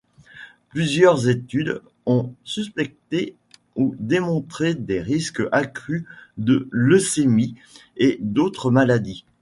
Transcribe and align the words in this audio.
Plusieurs 0.69 1.29
études 1.29 1.79
ont 2.07 2.33
suspecté 2.43 3.35
ou 3.75 3.93
démontré 3.99 4.73
des 4.73 4.99
risques 4.99 5.43
accru 5.51 6.07
de 6.39 6.67
leucémie 6.71 7.53
et 7.97 8.17
d'autres 8.19 8.71
maladies. 8.71 9.25